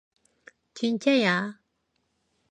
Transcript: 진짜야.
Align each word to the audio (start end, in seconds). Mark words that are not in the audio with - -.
진짜야. 0.73 1.61